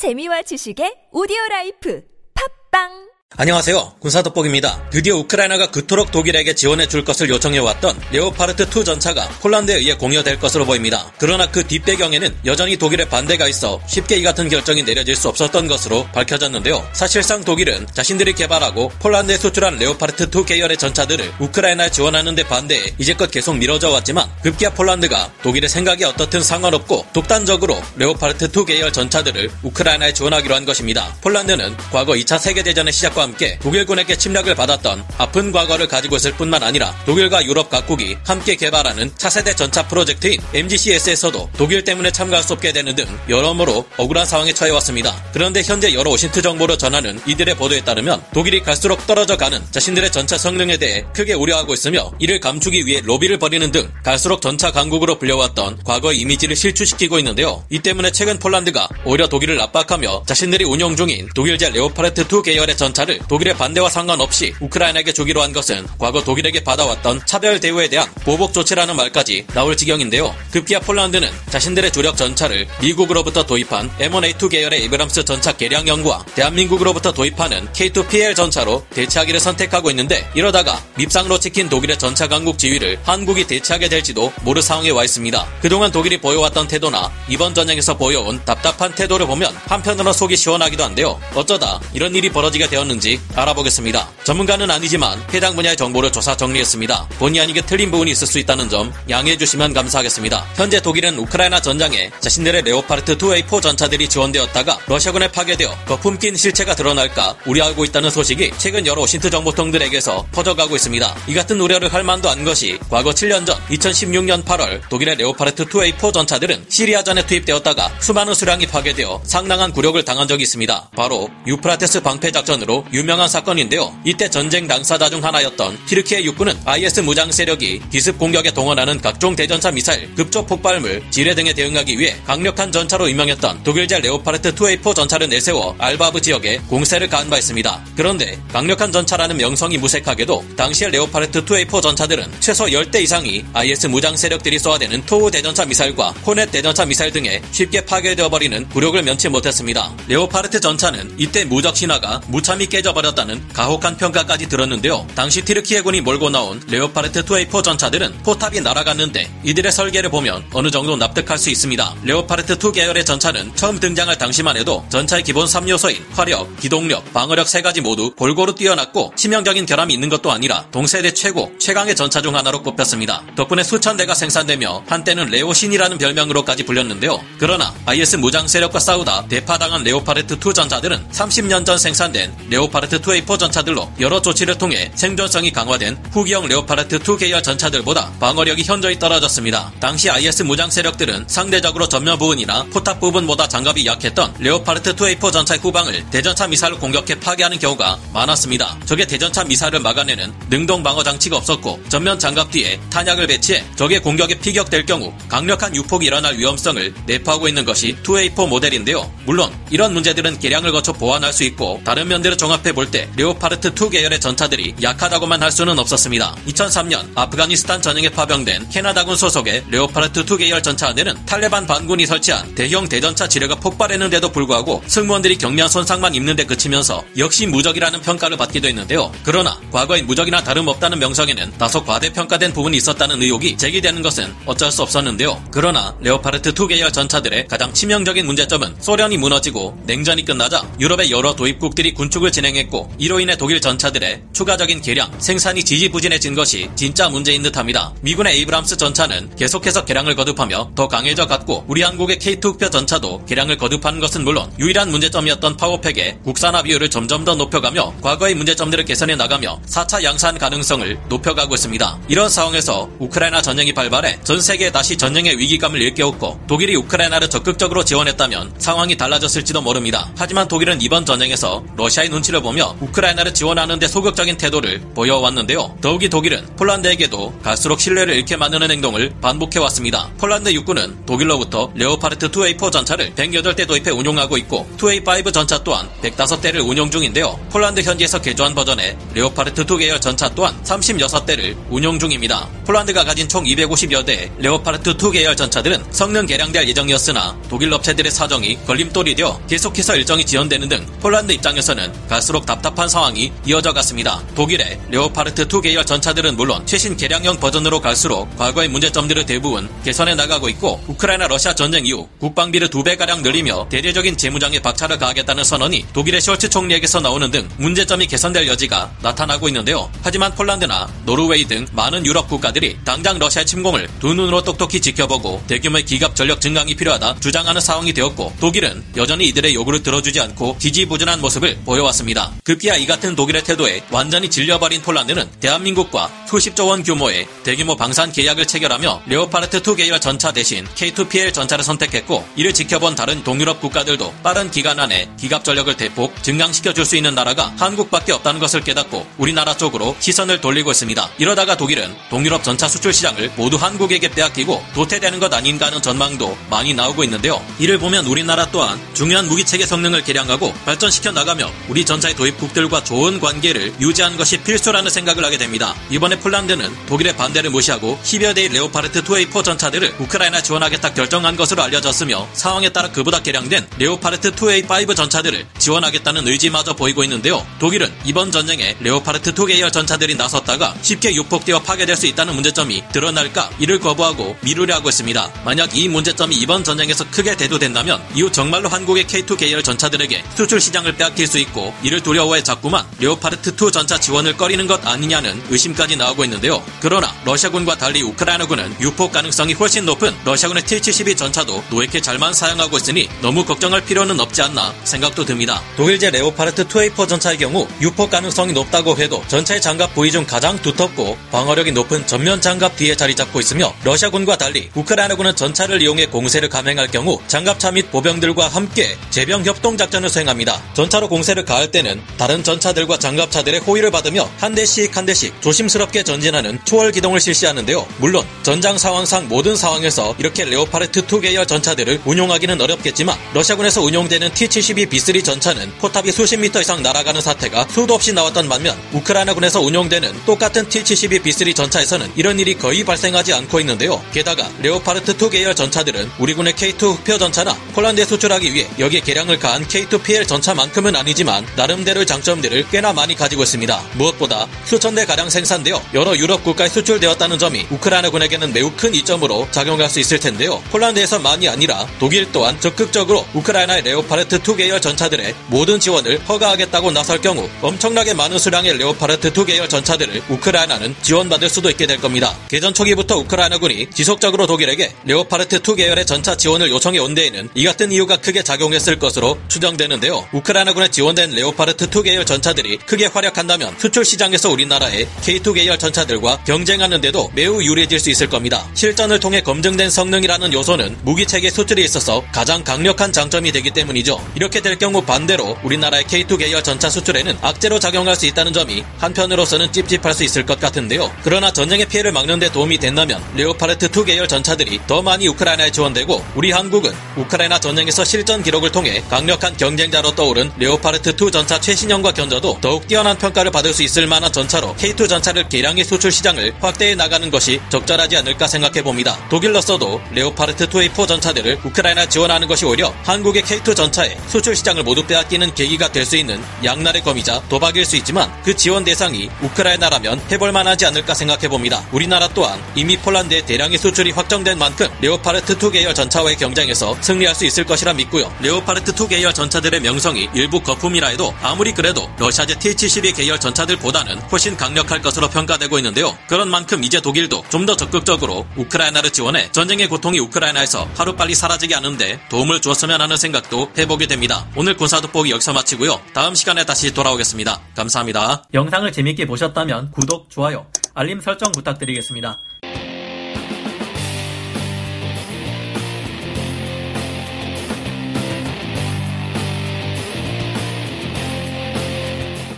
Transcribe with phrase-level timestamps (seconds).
[0.00, 2.00] 재미와 지식의 오디오 라이프.
[2.32, 3.94] 팟빵 안녕하세요.
[4.00, 4.90] 군사돋보기입니다.
[4.90, 11.10] 드디어 우크라이나가 그토록 독일에게 지원해 줄 것을 요청해왔던 레오파르트2 전차가 폴란드에 의해 공여될 것으로 보입니다.
[11.16, 16.08] 그러나 그 뒷배경에는 여전히 독일의 반대가 있어 쉽게 이 같은 결정이 내려질 수 없었던 것으로
[16.12, 16.86] 밝혀졌는데요.
[16.92, 23.56] 사실상 독일은 자신들이 개발하고 폴란드에 수출한 레오파르트2 계열의 전차들을 우크라이나에 지원하는 데 반대해 이제껏 계속
[23.56, 30.64] 미뤄져 왔지만 급기야 폴란드가 독일의 생각이 어떻든 상관없고 독단적으로 레오파르트2 계열 전차들을 우크라이나에 지원하기로 한
[30.64, 31.16] 것입니다.
[31.20, 36.62] 폴란드는 과거 2차 세계대전의 시작과 전쟁과 함께 독일군에게 침략을 받았던 아픈 과거를 가지고 있을 뿐만
[36.62, 42.72] 아니라 독일과 유럽 각국이 함께 개발하는 차세대 전차 프로젝트인 MGCS에서도 독일 때문에 참가할 수 없게
[42.72, 45.22] 되는 등 여러모로 억울한 상황에 처해 왔습니다.
[45.32, 50.38] 그런데 현재 여러 OSINT 정보를 전하는 이들의 보도에 따르면 독일이 갈수록 떨어져 가는 자신들의 전차
[50.38, 55.80] 성능에 대해 크게 우려하고 있으며 이를 감추기 위해 로비를 벌이는 등 갈수록 전차 강국으로 불려왔던
[55.84, 57.64] 과거의 이미지를 실추시키고 있는데요.
[57.70, 63.09] 이 때문에 최근 폴란드가 오히려 독일을 압박하며 자신들이 운영 중인 독일제 레오파르트 2 계열의 전차를
[63.10, 68.52] 전차를 독일의 반대와 상관없이 우크라이나에게 주기로 한 것은 과거 독일에게 받아왔던 차별 대우에 대한 보복
[68.52, 70.34] 조치라는 말까지 나올 지경인데요.
[70.52, 77.66] 급기야 폴란드는 자신들의 주력 전차를 미국으로부터 도입한 M1A2 계열의 에이브람스 전차 개량 연구와 대한민국으로부터 도입하는
[77.72, 84.32] K2PL 전차로 대체하기를 선택하고 있는데 이러다가 밉상으로 찍힌 독일의 전차 강국 지위를 한국이 대체하게 될지도
[84.42, 85.46] 모를 상황에 와 있습니다.
[85.60, 91.20] 그동안 독일이 보여왔던 태도나 이번 전쟁에서 보여온 답답한 태도를 보면 한편으로 속이 시원하기도 한데요.
[91.34, 94.08] 어쩌다 이런 일이 벌어지게 되었는지 있는지 알아보겠습니다.
[94.22, 97.08] 전문가는 아니지만 해당 분야의 정보를 조사 정리했습니다.
[97.18, 100.46] 본의 아니게 틀린 부분이 있을 수 있다는 점 양해해 주시면 감사하겠습니다.
[100.54, 107.36] 현재 독일은 우크라이나 전장에 자신들의 레오파르트 2A4 전차들이 지원되었다가 러시아군에 파괴되어 거품 낀 실체가 드러날까
[107.46, 111.16] 우려하고 있다는 소식이 최근 여러 OSINT 정보통들에게서 퍼져가고 있습니다.
[111.26, 116.12] 이 같은 우려를 할 만도 한 것이 과거 7년 전 2016년 8월 독일의 레오파르트 2A4
[116.12, 120.90] 전차들은 시리아전에 투입되었다가 수많은 수량이 파괴되어 상당한 굴욕을 당한 적이 있습니다.
[120.94, 123.94] 바로 유프라테스 방패 작전으로 유명한 사건인데요.
[124.04, 129.70] 이때 전쟁 당사자 중 하나였던 티르키예 육군은 IS 무장 세력이 기습 공격에 동원하는 각종 대전차
[129.70, 135.76] 미사일, 급조 폭발물, 지뢰 등에 대응하기 위해 강력한 전차로 유명했던 독일제 레오파르트 2A4 전차를 내세워
[135.78, 137.84] 알바브 지역에 공세를 가한 바 있습니다.
[137.96, 144.58] 그런데 강력한 전차라는 명성이 무색하게도 당시의 레오파르트 2A4 전차들은 최소 10대 이상이 IS 무장 세력들이
[144.58, 149.92] 쏘아대는 토우 대전차 미사일과 코넷 대전차 미사일 등에 쉽게 파괴되어 버리는 굴욕을 면치 못했습니다.
[150.08, 155.06] 레오파르트 전차는 이때 무적 신화가 무참히 깨 깨져버렸다는 가혹한 평가까지 들었는데요.
[155.14, 161.38] 당시 티르키예군이 몰고 나온 레오파르트 2A4 전차들은 포탑이 날아갔는데 이들의 설계를 보면 어느 정도 납득할
[161.38, 161.94] 수 있습니다.
[162.04, 167.62] 레오파르트 2 계열의 전차는 처음 등장할 당시만 해도 전차의 기본 3요소인 화력, 기동력, 방어력 세
[167.62, 172.62] 가지 모두 골고루 뛰어났고 치명적인 결함이 있는 것도 아니라 동세대 최고, 최강의 전차 중 하나로
[172.62, 173.22] 꼽혔습니다.
[173.36, 177.20] 덕분에 수천 대가 생산되며 한때는 레오신이라는 별명으로까지 불렸는데요.
[177.38, 183.38] 그러나 IS 무장 세력과 싸우다 대파당한 레오파르트 2 전차들은 30년 전 생산된 레오 레오파르트 2A4
[183.38, 189.72] 전차들로 여러 조치를 통해 생존성이 강화된 후기형 레오파르트 2 계열 전차들보다 방어력이 현저히 떨어졌습니다.
[189.80, 196.10] 당시 IS 무장 세력들은 상대적으로 전면 부분이나 포탑 부분보다 장갑이 약했던 레오파르트 2A4 전차의 후방을
[196.10, 198.78] 대전차 미사일로 공격해 파괴하는 경우가 많았습니다.
[198.84, 204.38] 적의 대전차 미사일을 막아내는 능동 방어 장치가 없었고 전면 장갑 뒤에 탄약을 배치해 적의 공격에
[204.38, 209.10] 피격될 경우 강력한 유폭이 일어날 위험성을 내포하고 있는 것이 2A4 모델인데요.
[209.24, 213.68] 물론 이런 문제들은 개량을 거쳐 보완할 수 있고 다른 면들을 종합 종합해 볼 때 레오파르트
[213.68, 216.34] 2 계열의 전차들이 약하다고만 할 수는 없었습니다.
[216.48, 222.88] 2003년 아프가니스탄 전역에 파병된 캐나다군 소속의 레오파르트 2 계열 전차 안에는 탈레반 반군이 설치한 대형
[222.88, 229.12] 대전차 지뢰가 폭발했는데도 불구하고 승무원들이 경미한 손상만 입는 데 그치면서 역시 무적이라는 평가를 받기도 했는데요.
[229.22, 235.40] 그러나 과거의 무적이나 다름없다는 명성에는 다소 과대평가된 부분이 있었다는 의혹이 제기되는 것은 어쩔 수 없었는데요.
[235.52, 241.94] 그러나 레오파르트 2 계열 전차들의 가장 치명적인 문제점은 소련이 무너지고 냉전이 끝나자 유럽의 여러 도입국들이
[241.94, 247.92] 군축을 진행했고 이로 인해 독일 전차들의 추가적인 개량, 생산이 지지부진해진 것이 진짜 문제인 듯합니다.
[248.00, 253.58] 미군의 에이브람스 전차는 계속해서 개량을 거듭하며 더 강해져 갔고 우리 한국의 K2 흑표 전차도 개량을
[253.58, 259.60] 거듭하는 것은 물론 유일한 문제점이었던 파워팩의 국산화 비율을 점점 더 높여가며 과거의 문제점들을 개선해 나가며
[259.66, 261.98] 4차 양산 가능성을 높여가고 있습니다.
[262.08, 268.54] 이런 상황에서 우크라이나 전쟁이 발발해 전 세계에 다시 전쟁의 위기감을 일깨웠고 독일이 우크라이나를 적극적으로 지원했다면
[268.58, 270.10] 상황이 달라졌을지도 모릅니다.
[270.16, 275.76] 하지만 독일은 이번 전쟁에서 러시아의 눈치 가 치를 보며 우크라이나를 지원하는 데 소극적인 태도를 보여왔는데요.
[275.80, 280.10] 더욱이 독일은 폴란드에게도 갈수록 신뢰를 잃게 만드는 행동을 반복해왔습니다.
[280.18, 286.90] 폴란드 육군은 독일로부터 레오파르트 2A4 전차를 108대 도입해 운용하고 있고 2A5 전차 또한 105대를 운용
[286.90, 287.38] 중인데요.
[287.50, 292.48] 폴란드 현지에서 개조한 버전의 레오파르트 2 계열 전차 또한 36대를 운용 중입니다.
[292.64, 298.64] 폴란드가 가진 총 250여 대의 레오파르트 2 계열 전차들은 성능 개량될 예정이었으나 독일 업체들의 사정이
[298.66, 304.22] 걸림돌이 되어 계속해서 일정이 지연되는 등 폴란드 입장에서는 갈수록 답답한 상황이 이어져 갔습니다.
[304.34, 310.50] 독일의 레오파르트 2 계열 전차들은 물론 최신 개량형 버전으로 갈수록 과거의 문제점들을 대부분 개선해 나가고
[310.50, 316.20] 있고 우크라이나 러시아 전쟁 이후 국방비를 두 배가량 늘리며 대대적인 재무장에 박차를 가하겠다는 선언이 독일의
[316.20, 319.90] 숄츠 총리에게서 나오는 등 문제점이 개선될 여지가 나타나고 있는데요.
[320.02, 325.86] 하지만 폴란드나 노르웨이 등 많은 유럽 국가들이 당장 러시아 침공을 두 눈으로 똑똑히 지켜보고 대규모의
[325.86, 331.56] 기갑 전력 증강이 필요하다 주장하는 상황이 되었고 독일은 여전히 이들의 요구를 들어주지 않고 지지부진한 모습을
[331.64, 332.09] 보여왔습니다.
[332.44, 338.12] 급기야 이 같은 독일의 태도에 완전히 질려버린 폴란드는 대한민국과 수십 조 원 규모의 대규모 방산
[338.12, 344.14] 계약을 체결하며 레오파르트 2 계열 전차 대신 K2PL 전차를 선택했고 이를 지켜본 다른 동유럽 국가들도
[344.22, 349.06] 빠른 기간 안에 기갑 전력을 대폭 증강시켜 줄 수 있는 나라가 한국밖에 없다는 것을 깨닫고
[349.18, 351.10] 우리나라 쪽으로 시선을 돌리고 있습니다.
[351.18, 356.74] 이러다가 독일은 동유럽 전차 수출 시장을 모두 한국에게 빼앗기고 도태되는 것 아닌가 하는 전망도 많이
[356.74, 357.44] 나오고 있는데요.
[357.58, 363.20] 이를 보면 우리나라 또한 중요한 무기체계 성능을 개량하고 발전시켜 나가며 우리 전 차의 도입국들과 좋은
[363.20, 365.74] 관계를 유지하는 것이 필수라는 생각을 하게 됩니다.
[365.90, 372.28] 이번에 폴란드는 독일의 반대를 무시하고 10여 대의 레오파르트 2A4 전차들을 우크라이나 지원하겠다 결정한 것으로 알려졌으며
[372.32, 377.46] 상황에 따라 그보다 개량된 레오파르트 2A5 전차들을 지원하겠다는 의지마저 보이고 있는데요.
[377.58, 383.50] 독일은 이번 전쟁에 레오파르트 2 계열 전차들이 나섰다가 쉽게 유폭되어 파괴될 수 있다는 문제점이 드러날까
[383.58, 385.32] 이를 거부하고 미루려 하고 있습니다.
[385.44, 390.96] 만약 이 문제점이 이번 전쟁에서 크게 대두된다면 이후 정말로 한국의 K2 계열 전차들에게 수출 시장을
[390.96, 396.24] 빼앗길 수 있고 이를 두려워해 자꾸만 레오파르트 2 전차 지원을 꺼리는 것 아니냐는 의심까지 나오고
[396.24, 396.62] 있는데요.
[396.80, 403.08] 그러나 러시아군과 달리 우크라이나군은 유폭 가능성이 훨씬 높은 러시아군의 T-72 전차도 노획해 잘만 사용하고 있으니
[403.22, 405.62] 너무 걱정할 필요는 없지 않나 생각도 듭니다.
[405.76, 411.16] 독일제 레오파르트 2A4 전차의 경우 유폭 가능성이 높다고 해도 전차의 장갑 부위 중 가장 두텁고
[411.32, 416.88] 방어력이 높은 전면 장갑 뒤에 자리 잡고 있으며 러시아군과 달리 우크라이나군은 전차를 이용해 공세를 감행할
[416.88, 420.60] 경우 장갑차 및 보병들과 함께 제병 협동 작전을 수행합니다.
[420.74, 426.58] 전차로 공세를 가할 때는 다른 전차들과 장갑차들의 호위를 받으며 한 대씩 한 대씩 조심스럽게 전진하는
[426.64, 427.86] 초월 기동을 실시하는데요.
[427.98, 434.90] 물론 전장 상황상 모든 상황에서 이렇게 레오파르트 2 계열 전차들을 운용하기는 어렵겠지만 러시아군에서 운용되는 T-72
[434.90, 440.68] B3 전차는 포탑이 수십 미터 이상 날아가는 사태가 수도 없이 나왔던 반면 우크라이나군에서 운용되는 똑같은
[440.68, 444.02] T-72 B3 전차에서는 이런 일이 거의 발생하지 않고 있는데요.
[444.12, 449.38] 게다가 레오파르트 2 계열 전차들은 우리 군의 K2 흑표 전차나 폴란드에 수출하기 위해 여기에 개량을
[449.38, 453.82] 가한 K2PL 전차만큼은 아니지만 나름대로의 장점들을 꽤나 많이 가지고 있습니다.
[453.92, 459.90] 무엇보다 수천 대 가량 생산되어 여러 유럽 국가에 수출되었다는 점이 우크라이나군에게는 매우 큰 이점으로 작용할
[459.90, 460.62] 수 있을 텐데요.
[460.70, 467.46] 폴란드에서만이 아니라 독일 또한 적극적으로 우크라이나의 레오파르트 2 계열 전차들의 모든 지원을 허가하겠다고 나설 경우
[467.60, 472.34] 엄청나게 많은 수량의 레오파르트 2 계열 전차들을 우크라이나는 지원받을 수도 있게 될 겁니다.
[472.48, 477.92] 개전 초기부터 우크라이나군이 지속적으로 독일에게 레오파르트 2 계열의 전차 지원을 요청해 온 데에는 이 같은
[477.92, 480.26] 이유가 크게 작용했을 것으로 추정되는데요.
[480.32, 486.44] 우크라이나군에 지원된 레오 파르트 2 계열 전차들이 크게 활약한다면 수출 시장에서 우리나라의 K2 계열 전차들과
[486.44, 488.66] 경쟁하는데도 매우 유리해질 수 있을 겁니다.
[488.74, 494.20] 실전을 통해 검증된 성능이라는 요소는 무기체계 수출에 있어서 가장 강력한 장점이 되기 때문이죠.
[494.34, 499.72] 이렇게 될 경우 반대로 우리나라의 K2 계열 전차 수출에는 악재로 작용할 수 있다는 점이 한편으로서는
[499.72, 501.10] 찝찝할 수 있을 것 같은데요.
[501.22, 506.24] 그러나 전쟁의 피해를 막는 데 도움이 된다면 레오파르트 2 계열 전차들이 더 많이 우크라이나에 지원되고
[506.34, 512.58] 우리 한국은 우크라이나 전쟁에서 실전 기록을 통해 강력한 경쟁자로 떠오른 레오파르트 2 전차 최신형과 견줘도
[512.60, 517.30] 더욱 뛰어난 평가를 받을 수 있을 만한 전차로 K2 전차를 개량해 수출 시장을 확대해 나가는
[517.30, 519.18] 것이 적절하지 않을까 생각해 봅니다.
[519.30, 525.54] 독일로서도 레오파르트 2A4 전차들을 우크라이나 지원하는 것이 오히려 한국의 K2 전차의 수출 시장을 모두 빼앗기는
[525.54, 530.86] 계기가 될 수 있는 양날의 검이자 도박일 수 있지만 그 지원 대상이 우크라이나라면 해볼 만하지
[530.86, 531.86] 않을까 생각해 봅니다.
[531.92, 537.44] 우리나라 또한 이미 폴란드의 대량의 수출이 확정된 만큼 레오파르트 2 계열 전차와의 경쟁에서 승리할 수
[537.44, 538.34] 있을 것이라 믿고요.
[538.40, 544.56] 레오파르트 2 계열 전차들의 명성이 일부 거품이라 해도 아무리 그래도 러시아제 T-72 계열 전차들보다는 훨씬
[544.56, 546.16] 강력할 것으로 평가되고 있는데요.
[546.28, 552.18] 그런 만큼 이제 독일도 좀 더 적극적으로 우크라이나를 지원해 전쟁의 고통이 우크라이나에서 하루빨리 사라지게 하는데
[552.30, 554.46] 도움을 주었으면 하는 생각도 해보게 됩니다.
[554.56, 556.00] 오늘 군사 돋보기 여기서 마치고요.
[556.14, 557.60] 다음 시간에 다시 돌아오겠습니다.
[557.76, 558.44] 감사합니다.
[558.54, 562.38] 영상을 재밌게 보셨다면 구독, 좋아요, 알림 설정 부탁드리겠습니다.